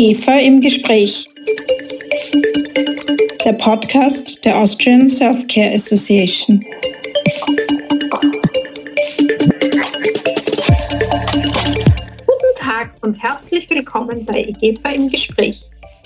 [0.00, 1.28] IGEFA im Gespräch.
[3.44, 6.64] Der Podcast der Austrian Self-Care Association.
[12.24, 15.60] Guten Tag und herzlich willkommen bei IGEFA im Gespräch,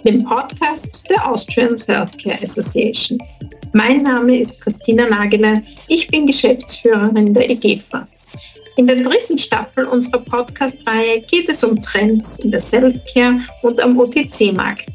[0.05, 3.23] dem Podcast der Austrian Self-Care Association.
[3.75, 8.09] Mein Name ist Christina Nageler, ich bin Geschäftsführerin der IGEFA.
[8.77, 13.97] In der dritten Staffel unserer Podcast-Reihe geht es um Trends in der Self-Care und am
[13.97, 14.87] OTC-Markt.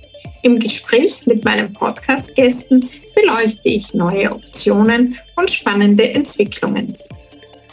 [0.43, 6.97] Im Gespräch mit meinen Podcast-Gästen beleuchte ich neue Optionen und spannende Entwicklungen.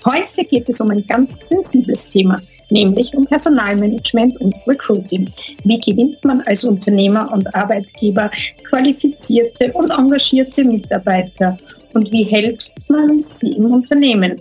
[0.04, 5.28] Heute geht es um ein ganz sensibles Thema, nämlich um Personalmanagement und Recruiting.
[5.64, 8.30] Wie gewinnt man als Unternehmer und Arbeitgeber
[8.68, 11.56] qualifizierte und engagierte Mitarbeiter
[11.94, 14.40] und wie hält man sie im Unternehmen?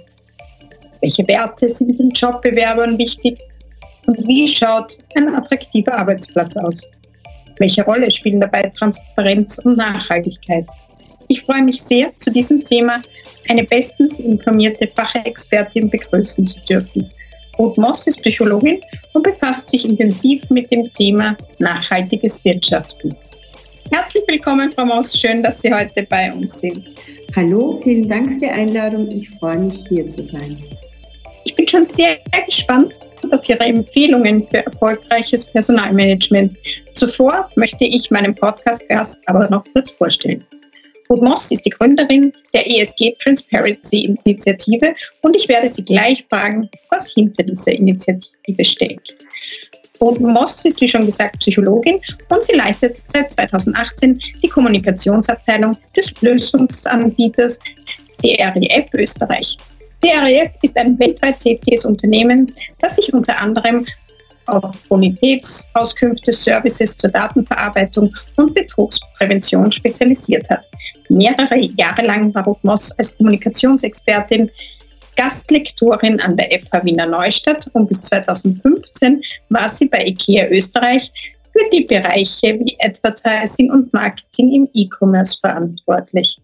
[1.01, 3.39] Welche Werte sind den Jobbewerbern wichtig?
[4.07, 6.89] Und wie schaut ein attraktiver Arbeitsplatz aus?
[7.57, 10.65] Welche Rolle spielen dabei Transparenz und Nachhaltigkeit?
[11.27, 13.01] Ich freue mich sehr, zu diesem Thema
[13.49, 17.09] eine bestens informierte Fachexpertin begrüßen zu dürfen.
[17.57, 18.81] Ruth Moss ist Psychologin
[19.13, 23.15] und befasst sich intensiv mit dem Thema nachhaltiges Wirtschaften.
[23.91, 25.17] Herzlich willkommen, Frau Moss.
[25.17, 26.83] Schön, dass Sie heute bei uns sind.
[27.35, 29.09] Hallo, vielen Dank für die Einladung.
[29.09, 30.57] Ich freue mich, hier zu sein.
[31.43, 32.93] Ich bin schon sehr gespannt
[33.31, 36.57] auf Ihre Empfehlungen für erfolgreiches Personalmanagement.
[36.93, 40.43] Zuvor möchte ich meinen Podcast-Gast aber noch kurz vorstellen.
[41.09, 46.69] Ruth Moss ist die Gründerin der ESG Transparency Initiative und ich werde Sie gleich fragen,
[46.89, 49.15] was hinter dieser Initiative steckt.
[50.01, 56.13] Ruth Moss ist, wie schon gesagt, Psychologin und sie leitet seit 2018 die Kommunikationsabteilung des
[56.21, 57.59] Lösungsanbieters
[58.19, 59.57] CREF Österreich.
[60.01, 63.85] CREF ist ein weltweit tätiges Unternehmen, das sich unter anderem
[64.47, 70.63] auf Bonitätsauskünfte, Services zur Datenverarbeitung und Betrugsprävention spezialisiert hat.
[71.09, 74.49] Mehrere Jahre lang war Ruth Moss als Kommunikationsexpertin
[75.15, 81.11] Gastlektorin an der FH Wiener Neustadt und bis 2015 war sie bei IKEA Österreich
[81.51, 86.39] für die Bereiche wie Advertising und Marketing im E-Commerce verantwortlich.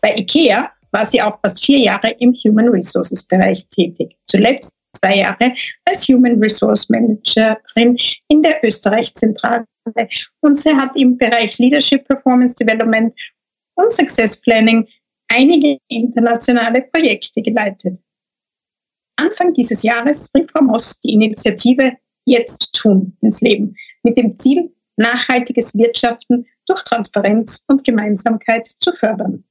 [0.00, 4.16] Bei IKEA war sie auch fast vier Jahre im Human Resources Bereich tätig.
[4.26, 5.52] Zuletzt zwei Jahre
[5.84, 7.96] als Human Resource Managerin
[8.28, 9.64] in der Österreich-Zentrale
[10.40, 13.14] und sie hat im Bereich Leadership Performance Development
[13.74, 14.86] und Success Planning
[15.30, 17.98] einige internationale Projekte geleitet.
[19.16, 21.96] Anfang dieses Jahres rief Frau Moss die Initiative
[22.26, 29.44] Jetzt tun ins Leben mit dem Ziel, nachhaltiges Wirtschaften durch Transparenz und Gemeinsamkeit zu fördern.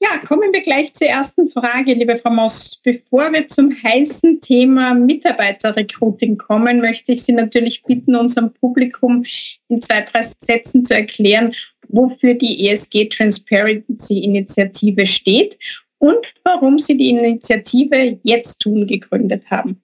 [0.00, 2.80] Ja, kommen wir gleich zur ersten Frage, liebe Frau Moss.
[2.84, 9.24] Bevor wir zum heißen Thema Mitarbeiterrecruiting kommen, möchte ich Sie natürlich bitten, unserem Publikum
[9.68, 11.52] in zwei, drei Sätzen zu erklären,
[11.88, 15.58] wofür die ESG Transparency Initiative steht
[15.98, 19.80] und warum Sie die Initiative Jetzt tun gegründet haben.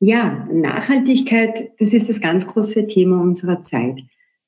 [0.00, 4.02] Ja, Nachhaltigkeit, das ist das ganz große Thema unserer Zeit.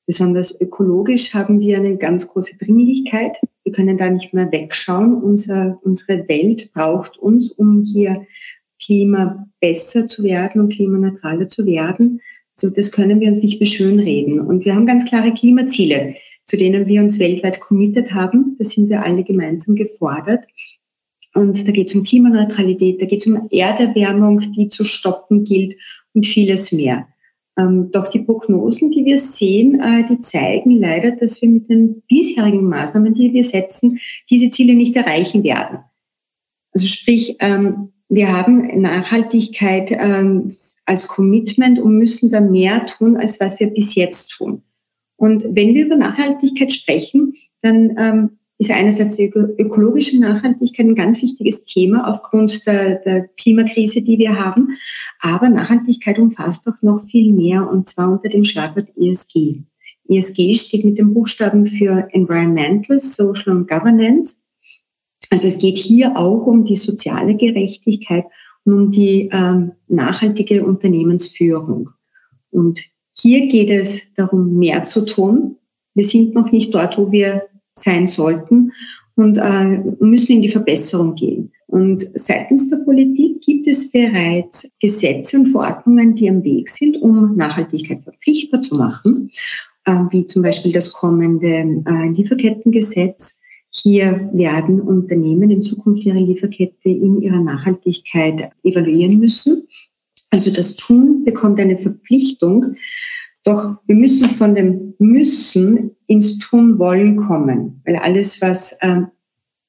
[0.05, 3.37] Besonders ökologisch haben wir eine ganz große Dringlichkeit.
[3.63, 5.21] Wir können da nicht mehr wegschauen.
[5.21, 8.25] Unser, unsere Welt braucht uns, um hier
[8.83, 12.21] Klima besser zu werden und klimaneutraler zu werden.
[12.57, 14.39] Also das können wir uns nicht mehr schönreden.
[14.39, 16.15] Und wir haben ganz klare Klimaziele,
[16.51, 18.57] zu denen wir uns weltweit committed haben.
[18.57, 20.45] Da sind wir alle gemeinsam gefordert.
[21.33, 25.77] Und da geht es um Klimaneutralität, da geht es um Erderwärmung, die zu stoppen gilt
[26.13, 27.07] und vieles mehr.
[27.57, 32.01] Ähm, doch die Prognosen, die wir sehen, äh, die zeigen leider, dass wir mit den
[32.09, 35.79] bisherigen Maßnahmen, die wir setzen, diese Ziele nicht erreichen werden.
[36.73, 40.51] Also sprich, ähm, wir haben Nachhaltigkeit ähm,
[40.85, 44.63] als Commitment und müssen da mehr tun, als was wir bis jetzt tun.
[45.21, 51.63] Und wenn wir über Nachhaltigkeit sprechen, dann ist einerseits die ökologische Nachhaltigkeit ein ganz wichtiges
[51.65, 54.69] Thema aufgrund der, der, Klimakrise, die wir haben.
[55.19, 59.61] Aber Nachhaltigkeit umfasst auch noch viel mehr und zwar unter dem Schlagwort ESG.
[60.09, 64.41] ESG steht mit dem Buchstaben für Environmental, Social und Governance.
[65.29, 68.25] Also es geht hier auch um die soziale Gerechtigkeit
[68.65, 71.91] und um die ähm, nachhaltige Unternehmensführung.
[72.49, 75.57] Und hier geht es darum, mehr zu tun.
[75.93, 78.71] Wir sind noch nicht dort, wo wir sein sollten
[79.15, 81.51] und äh, müssen in die Verbesserung gehen.
[81.67, 87.35] Und seitens der Politik gibt es bereits Gesetze und Verordnungen, die am Weg sind, um
[87.35, 89.29] Nachhaltigkeit verpflichtbar zu machen,
[89.85, 93.39] äh, wie zum Beispiel das kommende äh, Lieferkettengesetz.
[93.69, 99.67] Hier werden Unternehmen in Zukunft ihre Lieferkette in ihrer Nachhaltigkeit evaluieren müssen.
[100.31, 102.75] Also das Tun bekommt eine Verpflichtung
[103.43, 109.07] Doch wir müssen von dem Müssen ins Tun wollen kommen, weil alles, was ähm,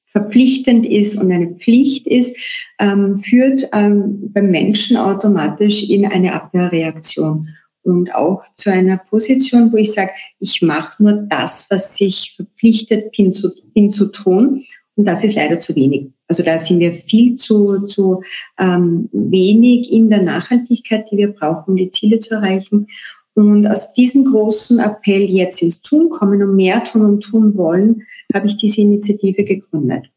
[0.05, 2.35] verpflichtend ist und eine Pflicht ist,
[2.79, 7.49] ähm, führt ähm, beim Menschen automatisch in eine Abwehrreaktion
[7.81, 13.15] und auch zu einer Position, wo ich sage, ich mache nur das, was ich verpflichtet
[13.15, 14.63] bin zu, bin zu tun.
[14.95, 16.09] Und das ist leider zu wenig.
[16.33, 18.23] Also da sind wir viel zu, zu
[18.57, 22.87] ähm, wenig in der Nachhaltigkeit, die wir brauchen, um die Ziele zu erreichen.
[23.35, 28.01] Und aus diesem großen Appell jetzt ins Tun kommen und mehr tun und tun wollen,
[28.33, 30.09] habe ich diese Initiative gegründet.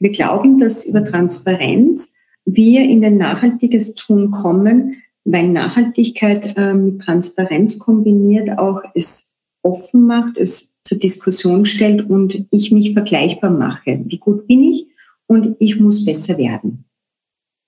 [0.00, 2.14] Wir glauben, dass über Transparenz
[2.44, 9.32] wir in ein nachhaltiges Tun kommen, weil Nachhaltigkeit äh, mit Transparenz kombiniert auch es
[9.62, 14.02] offen macht, es zur Diskussion stellt und ich mich vergleichbar mache.
[14.04, 14.91] Wie gut bin ich
[15.26, 16.84] und ich muss besser werden.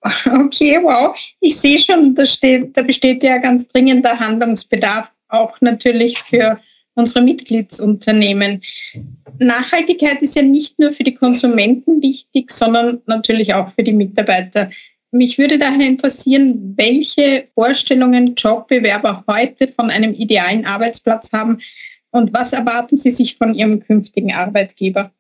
[0.27, 1.17] Okay, wow.
[1.41, 6.61] Ich sehe schon, da, steht, da besteht ja ganz dringender Handlungsbedarf, auch natürlich für
[6.95, 8.63] unsere Mitgliedsunternehmen.
[9.39, 14.71] Nachhaltigkeit ist ja nicht nur für die Konsumenten wichtig, sondern natürlich auch für die Mitarbeiter.
[15.11, 21.59] Mich würde daher interessieren, welche Vorstellungen Jobbewerber heute von einem idealen Arbeitsplatz haben
[22.11, 25.13] und was erwarten Sie sich von Ihrem künftigen Arbeitgeber?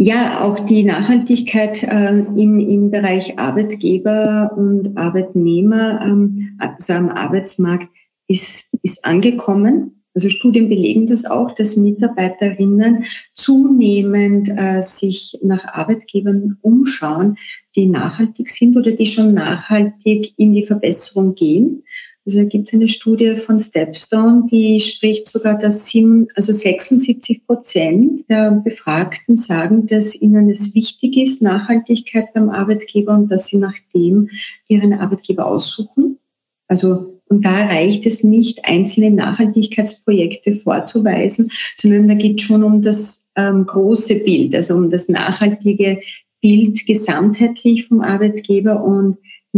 [0.00, 7.88] Ja, auch die Nachhaltigkeit äh, im, im Bereich Arbeitgeber und Arbeitnehmer, ähm, also am Arbeitsmarkt,
[8.28, 10.04] ist, ist angekommen.
[10.14, 17.36] Also Studien belegen das auch, dass Mitarbeiterinnen zunehmend äh, sich nach Arbeitgebern umschauen,
[17.74, 21.82] die nachhaltig sind oder die schon nachhaltig in die Verbesserung gehen.
[22.28, 28.28] Also gibt es eine Studie von Stepstone, die spricht sogar, dass sieben, also 76 Prozent
[28.28, 33.72] der Befragten sagen, dass ihnen es wichtig ist, Nachhaltigkeit beim Arbeitgeber und dass sie nach
[33.94, 34.28] dem
[34.68, 36.18] ihren Arbeitgeber aussuchen.
[36.66, 42.82] Also und da reicht es nicht, einzelne Nachhaltigkeitsprojekte vorzuweisen, sondern da geht es schon um
[42.82, 46.00] das ähm, große Bild, also um das nachhaltige
[46.42, 49.16] Bild gesamtheitlich vom Arbeitgeber und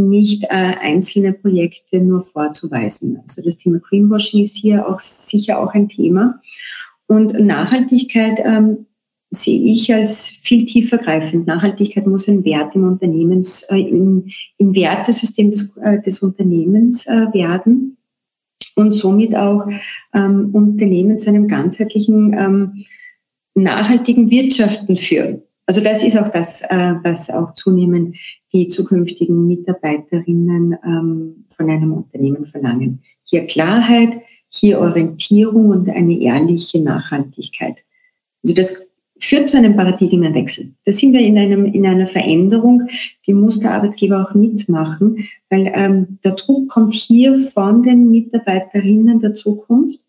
[0.09, 3.19] nicht äh, einzelne Projekte nur vorzuweisen.
[3.23, 6.41] Also das Thema Greenwashing ist hier auch sicher auch ein Thema.
[7.07, 8.87] Und Nachhaltigkeit ähm,
[9.31, 11.47] sehe ich als viel tiefer greifend.
[11.47, 14.27] Nachhaltigkeit muss ein Wert im Unternehmens, äh, im,
[14.59, 17.97] im Wertesystem des, äh, des Unternehmens äh, werden
[18.75, 19.69] und somit auch
[20.15, 22.85] ähm, Unternehmen zu einem ganzheitlichen ähm,
[23.55, 25.43] nachhaltigen Wirtschaften führen.
[25.71, 28.17] Also das ist auch das, äh, was auch zunehmend
[28.53, 33.03] die zukünftigen Mitarbeiterinnen ähm, von einem Unternehmen verlangen.
[33.23, 37.77] Hier Klarheit, hier Orientierung und eine ehrliche Nachhaltigkeit.
[38.43, 38.91] Also das
[39.21, 40.73] führt zu einem Paradigmenwechsel.
[40.87, 42.89] Da sind wir in, einem, in einer Veränderung,
[43.25, 49.21] die muss der Arbeitgeber auch mitmachen, weil ähm, der Druck kommt hier von den Mitarbeiterinnen
[49.21, 50.01] der Zukunft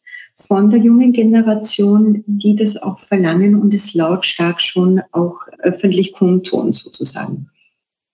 [0.48, 6.74] von der jungen Generation, die das auch verlangen und es lautstark schon auch öffentlich kundtun
[6.74, 7.50] sozusagen.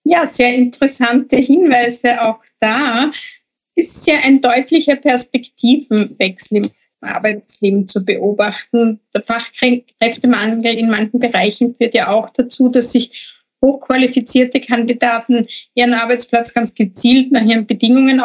[0.03, 3.11] Ja, sehr interessante Hinweise auch da.
[3.75, 6.69] Ist ja ein deutlicher Perspektivenwechsel im
[7.01, 8.99] Arbeitsleben zu beobachten.
[9.13, 16.53] Der Fachkräftemangel in manchen Bereichen führt ja auch dazu, dass sich hochqualifizierte Kandidaten ihren Arbeitsplatz
[16.53, 18.19] ganz gezielt nach ihren Bedingungen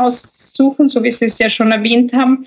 [0.53, 2.45] aussuchen, so wie Sie es ja schon erwähnt haben.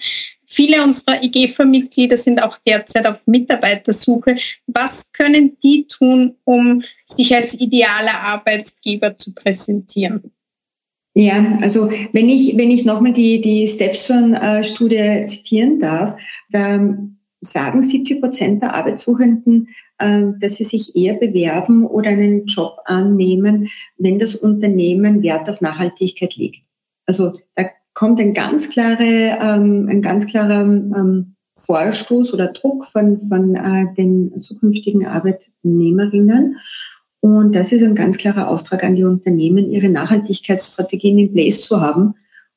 [0.48, 4.36] Viele unserer IGFA-Mitglieder sind auch derzeit auf Mitarbeitersuche.
[4.68, 10.32] Was können die tun, um sich als idealer Arbeitgeber zu präsentieren?
[11.16, 16.16] Ja, also wenn ich, wenn ich nochmal die, die Stepson-Studie zitieren darf,
[16.52, 16.96] da
[17.42, 23.70] sagen 70 Prozent der Arbeitssuchenden, äh, dass sie sich eher bewerben oder einen Job annehmen,
[23.98, 26.64] wenn das Unternehmen Wert auf Nachhaltigkeit legt.
[27.06, 33.18] Also da kommt ein ganz klare, ähm, ein ganz klarer ähm, Vorstoß oder Druck von,
[33.18, 36.58] von äh, den zukünftigen Arbeitnehmerinnen.
[37.22, 41.82] Und das ist ein ganz klarer Auftrag an die Unternehmen, ihre Nachhaltigkeitsstrategien in place zu
[41.82, 42.14] haben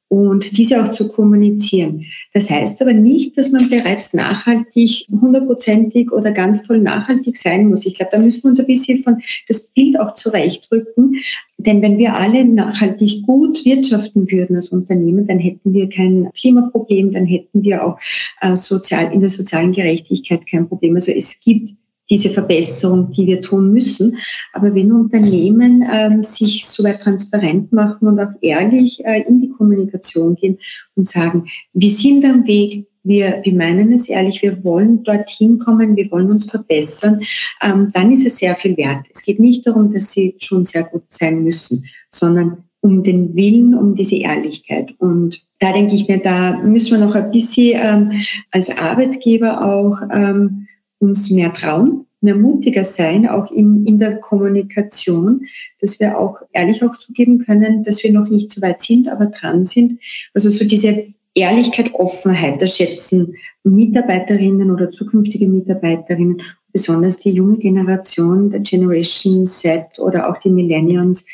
[0.08, 2.04] und diese auch zu kommunizieren.
[2.32, 7.84] Das heißt aber nicht, dass man bereits nachhaltig, hundertprozentig oder ganz toll nachhaltig sein muss.
[7.84, 11.16] Ich glaube, da müssen wir uns ein bisschen von das Bild auch zurechtrücken.
[11.58, 17.12] Denn wenn wir alle nachhaltig gut wirtschaften würden als Unternehmen, dann hätten wir kein Klimaproblem,
[17.12, 17.98] dann hätten wir auch
[18.40, 20.94] äh, sozial, in der sozialen Gerechtigkeit kein Problem.
[20.94, 21.74] Also es gibt
[22.10, 24.16] diese Verbesserung, die wir tun müssen.
[24.52, 29.50] Aber wenn Unternehmen ähm, sich so weit transparent machen und auch ehrlich äh, in die
[29.50, 30.58] Kommunikation gehen
[30.94, 35.96] und sagen, wir sind am Weg, wir, wir meinen es ehrlich, wir wollen dorthin kommen,
[35.96, 37.20] wir wollen uns verbessern,
[37.62, 39.06] ähm, dann ist es sehr viel wert.
[39.12, 43.74] Es geht nicht darum, dass sie schon sehr gut sein müssen, sondern um den Willen,
[43.74, 44.94] um diese Ehrlichkeit.
[44.98, 48.12] Und da denke ich mir, da müssen wir noch ein bisschen ähm,
[48.50, 55.46] als Arbeitgeber auch ähm, uns mehr trauen, mehr mutiger sein, auch in, in der Kommunikation,
[55.80, 59.26] dass wir auch ehrlich auch zugeben können, dass wir noch nicht so weit sind, aber
[59.26, 60.00] dran sind.
[60.34, 68.50] Also so diese Ehrlichkeit, Offenheit, das schätzen Mitarbeiterinnen oder zukünftige Mitarbeiterinnen, besonders die junge Generation,
[68.50, 71.26] der Generation Z oder auch die Millennials,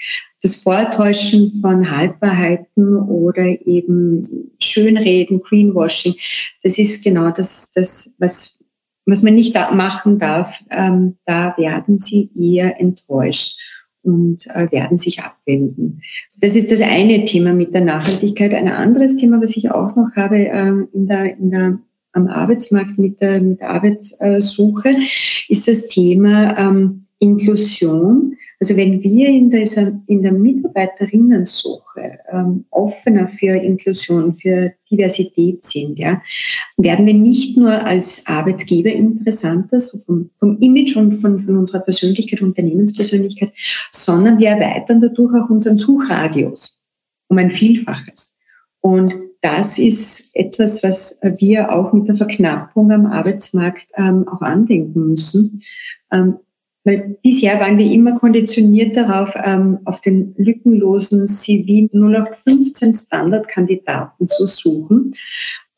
[0.43, 4.21] das Vortäuschen von Halbwahrheiten oder eben
[4.63, 6.15] Schönreden, Greenwashing,
[6.63, 8.63] das ist genau das, das was,
[9.07, 10.65] was man nicht machen darf.
[10.71, 13.61] Ähm, da werden sie eher enttäuscht
[14.03, 16.03] und äh, werden sich abwenden.
[16.41, 18.55] Das ist das eine Thema mit der Nachhaltigkeit.
[18.55, 21.79] Ein anderes Thema, was ich auch noch habe ähm, in der, in der,
[22.13, 24.97] am Arbeitsmarkt mit der, mit der Arbeitssuche,
[25.49, 28.37] ist das Thema ähm, Inklusion.
[28.65, 29.69] Also wenn wir in der,
[30.07, 36.23] in der Mitarbeiterinnensuche ähm, offener für Inklusion, für Diversität sind, ja,
[36.79, 41.81] werden wir nicht nur als Arbeitgeber interessanter, so vom, vom Image und von, von unserer
[41.81, 43.53] Persönlichkeit, Unternehmenspersönlichkeit,
[43.93, 46.81] sondern wir erweitern dadurch auch unseren Suchradius
[47.29, 48.35] um ein Vielfaches.
[48.81, 55.09] Und das ist etwas, was wir auch mit der Verknappung am Arbeitsmarkt ähm, auch andenken
[55.09, 55.61] müssen.
[56.11, 56.37] Ähm,
[56.85, 64.47] weil bisher waren wir immer konditioniert darauf, ähm, auf den lückenlosen CV 0815 Standardkandidaten zu
[64.47, 65.13] suchen.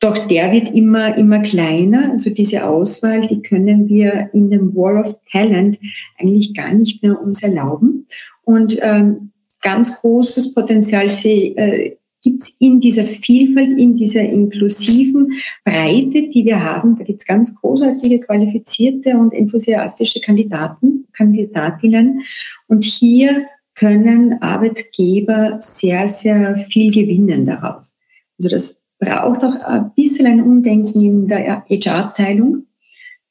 [0.01, 2.11] Doch der wird immer, immer kleiner.
[2.11, 5.79] Also diese Auswahl, die können wir in dem War of Talent
[6.19, 8.07] eigentlich gar nicht mehr uns erlauben.
[8.45, 9.31] Und ähm,
[9.63, 11.97] ganz großes Potenzial sehe, äh,
[12.27, 15.33] gibt es in dieser Vielfalt, in dieser inklusiven
[15.65, 16.97] Breite, die wir haben.
[16.97, 22.23] Da gibt es ganz großartige, qualifizierte und enthusiastische Kandidaten, Kandidatinnen.
[22.67, 27.97] Und hier können Arbeitgeber sehr, sehr viel gewinnen daraus.
[28.41, 32.67] Also das braucht auch ein bisschen ein Umdenken in der HR-Abteilung,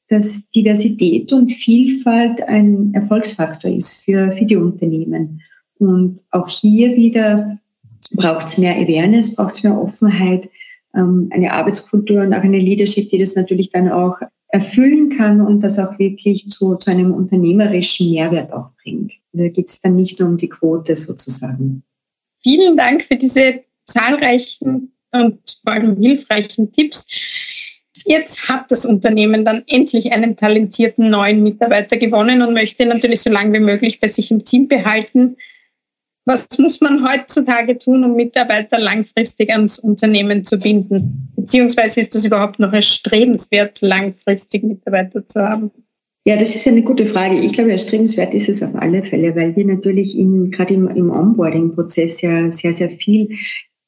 [0.08, 5.42] dass Diversität und Vielfalt ein Erfolgsfaktor ist für, für die Unternehmen.
[5.78, 7.58] Und auch hier wieder
[8.16, 10.48] braucht es mehr Awareness, braucht es mehr Offenheit,
[10.94, 14.18] ähm, eine Arbeitskultur und auch eine Leadership, die das natürlich dann auch
[14.48, 19.12] erfüllen kann und das auch wirklich zu, zu einem unternehmerischen Mehrwert auch bringt.
[19.32, 21.82] Da geht es dann nicht nur um die Quote sozusagen.
[22.42, 27.06] Vielen Dank für diese zahlreichen und vor allem hilfreichen Tipps.
[28.04, 33.30] Jetzt hat das Unternehmen dann endlich einen talentierten neuen Mitarbeiter gewonnen und möchte natürlich so
[33.30, 35.36] lange wie möglich bei sich im Team behalten.
[36.28, 41.32] Was muss man heutzutage tun, um Mitarbeiter langfristig ans Unternehmen zu binden?
[41.36, 45.70] Beziehungsweise ist das überhaupt noch erstrebenswert, langfristig Mitarbeiter zu haben?
[46.26, 47.38] Ja, das ist eine gute Frage.
[47.38, 51.12] Ich glaube, erstrebenswert ist es auf alle Fälle, weil wir natürlich in, gerade im, im
[51.12, 53.28] Onboarding-Prozess ja sehr, sehr viel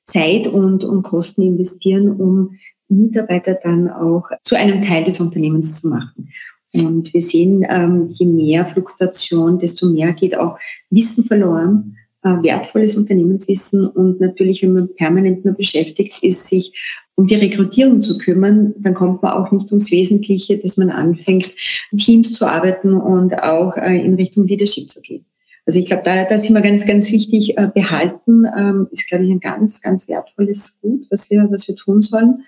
[0.05, 2.57] Zeit und, und Kosten investieren, um
[2.89, 6.31] Mitarbeiter dann auch zu einem Teil des Unternehmens zu machen.
[6.73, 10.57] Und wir sehen, ähm, je mehr Fluktuation, desto mehr geht auch
[10.91, 16.73] Wissen verloren wertvolles Unternehmenswissen und natürlich, wenn man permanent nur beschäftigt ist, sich
[17.15, 21.51] um die Rekrutierung zu kümmern, dann kommt man auch nicht ums Wesentliche, dass man anfängt,
[21.97, 25.25] Teams zu arbeiten und auch äh, in Richtung Leadership zu gehen.
[25.69, 29.25] Also ich glaube, da, da ist immer ganz, ganz wichtig, äh, behalten ähm, ist, glaube
[29.25, 32.43] ich, ein ganz, ganz wertvolles Gut, was wir, was wir tun sollen.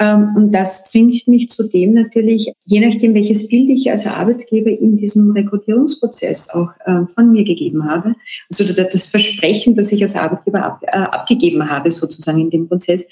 [0.00, 4.96] Ähm, und das bringt mich zudem natürlich, je nachdem, welches Bild ich als Arbeitgeber in
[4.96, 8.14] diesem Rekrutierungsprozess auch äh, von mir gegeben habe,
[8.50, 13.06] also das Versprechen, das ich als Arbeitgeber ab, äh, abgegeben habe, sozusagen in dem Prozess,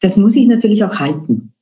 [0.00, 1.52] das muss ich natürlich auch halten.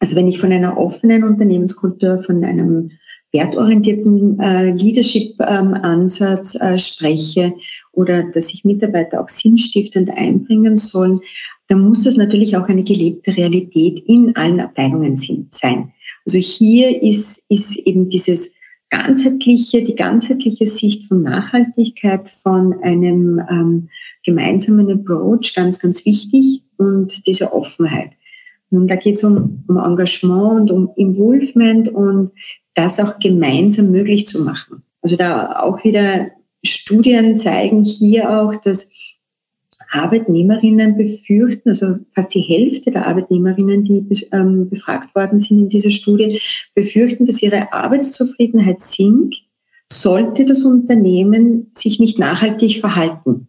[0.00, 2.92] Also wenn ich von einer offenen Unternehmenskultur, von einem
[3.32, 7.54] wertorientierten äh, Leadership-Ansatz ähm, äh, spreche
[7.92, 11.20] oder dass sich Mitarbeiter auch sinnstiftend einbringen sollen,
[11.68, 15.92] dann muss das natürlich auch eine gelebte Realität in allen Abteilungen sein.
[16.24, 18.54] Also hier ist, ist eben dieses
[18.90, 23.88] ganzheitliche, die ganzheitliche Sicht von Nachhaltigkeit, von einem ähm,
[24.24, 28.17] gemeinsamen Approach ganz, ganz wichtig und diese Offenheit.
[28.70, 32.32] Und da geht es um, um Engagement und um Involvement und
[32.74, 34.82] das auch gemeinsam möglich zu machen.
[35.02, 36.28] Also da auch wieder
[36.64, 38.90] Studien zeigen hier auch, dass
[39.90, 45.90] Arbeitnehmerinnen befürchten, also fast die Hälfte der Arbeitnehmerinnen, die ähm, befragt worden sind in dieser
[45.90, 46.40] Studie,
[46.74, 49.36] befürchten, dass ihre Arbeitszufriedenheit sinkt,
[49.90, 53.47] sollte das Unternehmen sich nicht nachhaltig verhalten.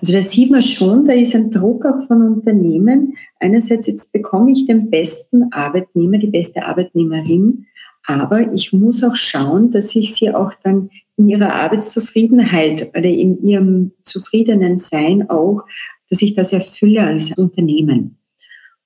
[0.00, 3.16] Also da sieht man schon, da ist ein Druck auch von Unternehmen.
[3.38, 7.66] Einerseits, jetzt bekomme ich den besten Arbeitnehmer, die beste Arbeitnehmerin,
[8.06, 13.42] Aber ich muss auch schauen, dass ich sie auch dann in ihrer Arbeitszufriedenheit oder in
[13.42, 15.62] ihrem zufriedenen Sein auch,
[16.08, 18.17] dass ich das erfülle als Unternehmen.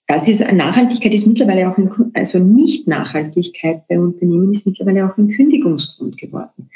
[0.08, 5.28] Das ist, Nachhaltigkeit ist mittlerweile auch ein, also Nicht-Nachhaltigkeit bei Unternehmen ist mittlerweile auch ein
[5.28, 6.68] Kündigungsgrund geworden.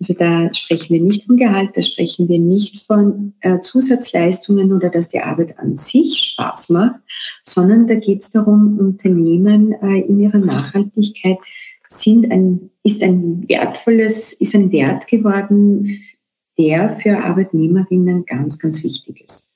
[0.00, 4.88] Also da sprechen wir nicht von Gehalt, da sprechen wir nicht von äh, Zusatzleistungen oder
[4.88, 7.00] dass die Arbeit an sich Spaß macht,
[7.44, 11.38] sondern da geht es darum, Unternehmen äh, in ihrer Nachhaltigkeit
[11.86, 15.86] sind ein, ist ein wertvolles, ist ein Wert geworden,
[16.58, 19.53] der für Arbeitnehmerinnen ganz, ganz wichtig ist.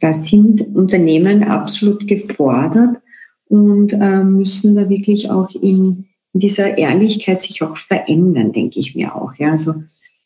[0.00, 3.00] Da sind Unternehmen absolut gefordert
[3.46, 8.94] und äh, müssen da wirklich auch in, in dieser Ehrlichkeit sich auch verändern, denke ich
[8.94, 9.34] mir auch.
[9.38, 9.74] Ja, also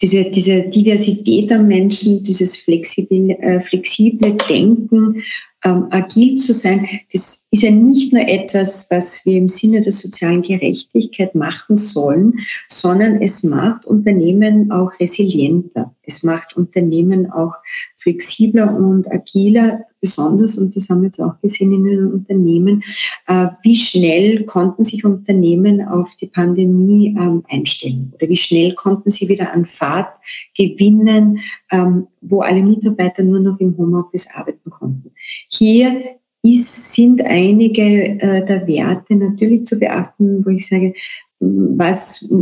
[0.02, 5.22] diese, diese Diversität an Menschen, dieses flexible, äh, flexible Denken,
[5.64, 9.92] ähm, agil zu sein, das ist ja nicht nur etwas, was wir im Sinne der
[9.92, 12.34] sozialen Gerechtigkeit machen sollen,
[12.68, 15.94] sondern es macht Unternehmen auch resilienter.
[16.02, 17.54] Es macht Unternehmen auch
[18.02, 22.82] flexibler und agiler, besonders, und das haben wir jetzt auch gesehen in den Unternehmen,
[23.28, 29.10] äh, wie schnell konnten sich Unternehmen auf die Pandemie ähm, einstellen oder wie schnell konnten
[29.10, 30.08] sie wieder an Fahrt
[30.56, 31.38] gewinnen,
[31.70, 35.12] ähm, wo alle Mitarbeiter nur noch im Homeoffice arbeiten konnten.
[35.48, 40.94] Hier ist, sind einige äh, der Werte natürlich zu beachten, wo ich sage,
[41.42, 42.32] was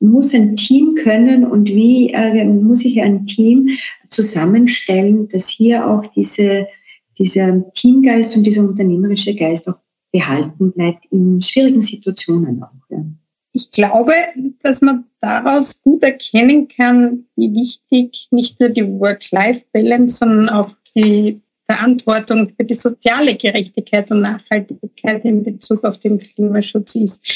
[0.00, 3.68] muss ein Team können und wie äh, muss ich ein Team
[4.10, 6.66] zusammenstellen, dass hier auch diese,
[7.18, 9.78] dieser Teamgeist und dieser unternehmerische Geist auch
[10.12, 12.68] behalten bleibt in schwierigen Situationen auch.
[12.90, 13.04] Ja.
[13.54, 14.12] Ich glaube,
[14.62, 21.40] dass man daraus gut erkennen kann, wie wichtig nicht nur die Work-Life-Balance, sondern auch die
[21.66, 27.26] Verantwortung für die soziale Gerechtigkeit und Nachhaltigkeit in Bezug auf den Klimaschutz ist.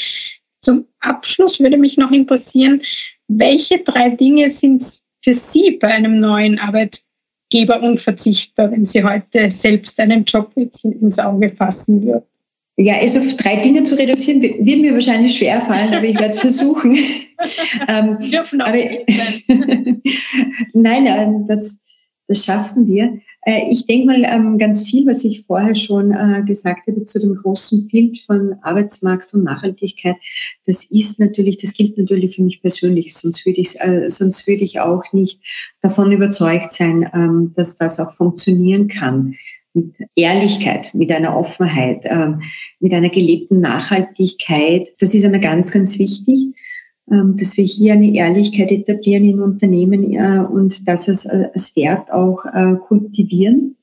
[0.61, 2.81] Zum Abschluss würde mich noch interessieren,
[3.27, 4.83] welche drei Dinge sind
[5.23, 11.49] für Sie bei einem neuen Arbeitgeber unverzichtbar, wenn Sie heute selbst einen Job ins Auge
[11.49, 12.23] fassen würden?
[12.79, 16.29] Ja, also auf drei Dinge zu reduzieren, wird mir wahrscheinlich schwer fallen, aber ich werde
[16.29, 16.95] es versuchen.
[17.87, 18.77] ähm, Dürfen auch aber,
[20.73, 21.79] Nein, das,
[22.27, 23.19] das schaffen wir.
[23.47, 27.19] Äh, ich denke mal, ähm, ganz viel, was ich vorher schon äh, gesagt habe zu
[27.19, 30.17] dem großen Bild von Arbeitsmarkt und Nachhaltigkeit,
[30.65, 34.65] das ist natürlich, das gilt natürlich für mich persönlich, sonst würde ich, äh, sonst würde
[34.65, 35.39] ich auch nicht
[35.81, 39.35] davon überzeugt sein, ähm, dass das auch funktionieren kann
[39.73, 42.41] mit Ehrlichkeit, mit einer Offenheit, ähm,
[42.81, 44.89] mit einer gelebten Nachhaltigkeit.
[44.99, 46.47] Das ist einmal ganz, ganz wichtig.
[47.09, 51.73] Ähm, dass wir hier eine Ehrlichkeit etablieren in Unternehmen äh, und das als, äh, als
[51.77, 53.77] Wert auch äh, kultivieren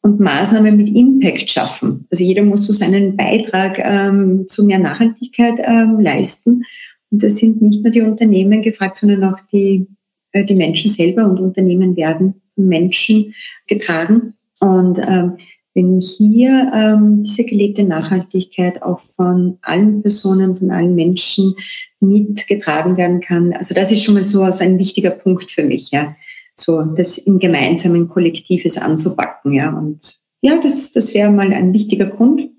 [0.00, 2.06] und Maßnahmen mit Impact schaffen.
[2.10, 6.62] Also jeder muss so seinen Beitrag ähm, zu mehr Nachhaltigkeit ähm, leisten.
[7.10, 9.86] Und das sind nicht nur die Unternehmen gefragt, sondern auch die,
[10.32, 13.34] äh, die Menschen selber und Unternehmen werden von Menschen
[13.66, 14.32] getragen.
[14.60, 15.34] Und ähm,
[15.78, 21.54] wenn hier ähm, diese gelebte Nachhaltigkeit auch von allen Personen, von allen Menschen
[22.00, 25.92] mitgetragen werden kann, also das ist schon mal so also ein wichtiger Punkt für mich,
[25.92, 26.16] ja,
[26.56, 30.00] so das im gemeinsamen Kollektives anzupacken, ja, und
[30.42, 32.50] ja, das, das wäre mal ein wichtiger Grund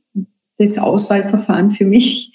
[0.60, 2.32] das Auswahlverfahren für mich.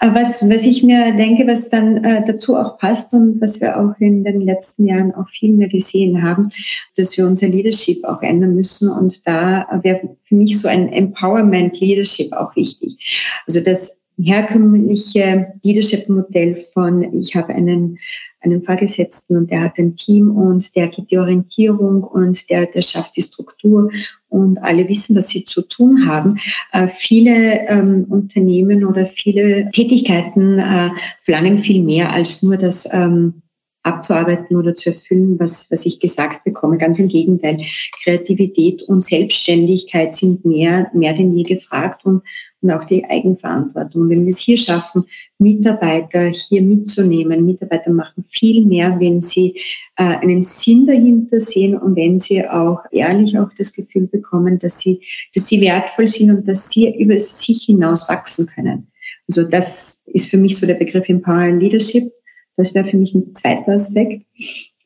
[0.00, 3.98] Was, was ich mir denke, was dann äh, dazu auch passt und was wir auch
[4.00, 6.50] in den letzten Jahren auch viel mehr gesehen haben,
[6.96, 8.90] dass wir unser Leadership auch ändern müssen.
[8.90, 13.42] Und da wäre für mich so ein Empowerment Leadership auch wichtig.
[13.46, 17.98] Also das herkömmliche Leadership-Modell von, ich habe einen
[18.44, 22.82] einen Vorgesetzten und der hat ein Team und der gibt die Orientierung und der, der
[22.82, 23.90] schafft die Struktur
[24.34, 26.38] und alle wissen, was sie zu tun haben.
[26.72, 33.43] Äh, viele ähm, Unternehmen oder viele Tätigkeiten äh, verlangen viel mehr als nur das ähm,
[33.84, 36.78] abzuarbeiten oder zu erfüllen, was, was ich gesagt bekomme.
[36.78, 37.58] Ganz im Gegenteil.
[38.02, 42.22] Kreativität und Selbstständigkeit sind mehr, mehr denn je gefragt und,
[42.62, 44.08] und auch die Eigenverantwortung.
[44.08, 45.04] Wenn wir es hier schaffen,
[45.38, 49.60] Mitarbeiter hier mitzunehmen, Mitarbeiter machen viel mehr, wenn sie
[49.96, 54.80] äh, einen Sinn dahinter sehen und wenn sie auch ehrlich auch das Gefühl bekommen, dass
[54.80, 55.02] sie,
[55.34, 58.88] dass sie wertvoll sind und dass sie über sich hinaus wachsen können.
[59.28, 62.10] Also das ist für mich so der Begriff Empowering Leadership
[62.56, 64.24] das wäre für mich ein zweiter Aspekt.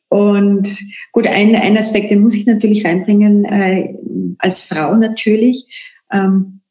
[0.09, 0.67] Und
[1.11, 3.95] gut, ein, ein Aspekt, den muss ich natürlich reinbringen, äh,
[4.39, 6.61] als Frau natürlich, ähm,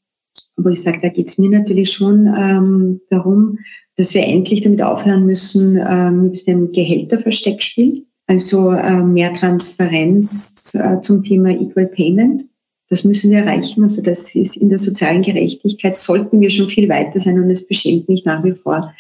[0.57, 3.59] wo ich sage, da geht es mir natürlich schon ähm, darum,
[3.97, 8.07] dass wir endlich damit aufhören müssen äh, mit dem Gehälterversteckspiel.
[8.27, 12.48] Also äh, mehr Transparenz äh, zum Thema Equal Payment.
[12.89, 13.83] Das müssen wir erreichen.
[13.83, 17.67] Also das ist in der sozialen Gerechtigkeit sollten wir schon viel weiter sein und es
[17.67, 18.95] beschämt mich nach wie vor,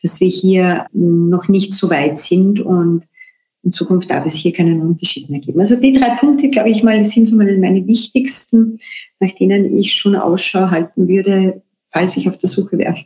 [0.00, 3.08] dass wir hier noch nicht so weit sind und
[3.64, 5.60] in Zukunft darf es hier keinen Unterschied mehr geben.
[5.60, 8.78] Also die drei Punkte, glaube ich mal, sind so meine wichtigsten,
[9.20, 12.96] nach denen ich schon Ausschau halten würde, falls ich auf der Suche wäre.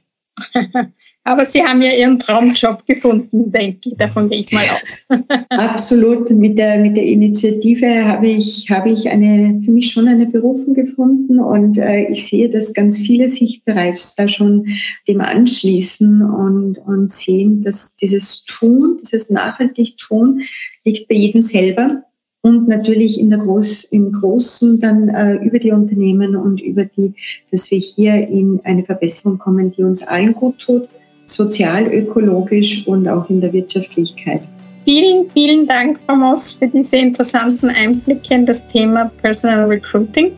[1.26, 3.96] Aber Sie haben ja Ihren Traumjob gefunden, denke ich.
[3.96, 5.04] Davon gehe ich mal aus.
[5.48, 6.30] Absolut.
[6.30, 10.74] Mit der, mit der Initiative habe ich, habe ich eine, für mich schon eine Berufung
[10.74, 11.40] gefunden.
[11.40, 14.68] Und äh, ich sehe, dass ganz viele sich bereits da schon
[15.08, 20.42] dem anschließen und, und sehen, dass dieses Tun, dieses nachhaltig Tun,
[20.84, 22.04] liegt bei jedem selber
[22.42, 27.14] und natürlich in der Groß, im Großen dann äh, über die Unternehmen und über die,
[27.50, 30.88] dass wir hier in eine Verbesserung kommen, die uns allen gut tut
[31.26, 34.42] sozial, ökologisch und auch in der Wirtschaftlichkeit.
[34.84, 40.32] Vielen, vielen Dank, Frau Moss, für diese interessanten Einblicke in das Thema Personal Recruiting.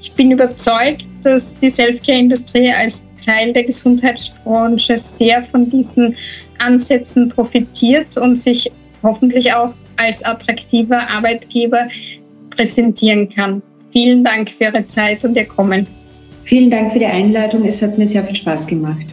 [0.00, 6.14] Ich bin überzeugt, dass die Selfcare-Industrie als Teil der Gesundheitsbranche sehr von diesen
[6.64, 8.70] Ansätzen profitiert und sich
[9.02, 11.86] hoffentlich auch als attraktiver Arbeitgeber
[12.50, 13.62] präsentieren kann.
[13.92, 15.86] Vielen Dank für Ihre Zeit und Ihr Kommen.
[16.42, 17.64] Vielen Dank für die Einladung.
[17.64, 19.06] Es hat mir sehr viel Spaß gemacht.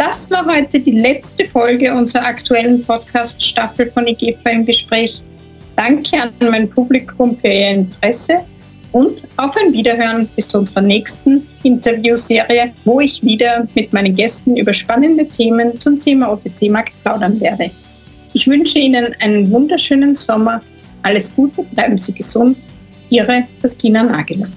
[0.00, 5.22] Das war heute die letzte Folge unserer aktuellen Podcast-Staffel von IGEFA im Gespräch.
[5.76, 8.40] Danke an mein Publikum für Ihr Interesse
[8.92, 14.56] und auf ein Wiederhören bis zu unserer nächsten Interviewserie, wo ich wieder mit meinen Gästen
[14.56, 17.70] über spannende Themen zum Thema OTC-Markt plaudern werde.
[18.32, 20.62] Ich wünsche Ihnen einen wunderschönen Sommer.
[21.02, 22.66] Alles Gute, bleiben Sie gesund.
[23.10, 24.48] Ihre Christina Nageler.